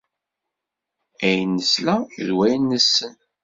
[1.25, 1.95] Ayen nesla
[2.25, 3.13] d wayen nessen.